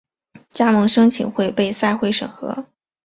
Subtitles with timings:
[0.51, 2.65] 加盟申请会被赛会审核。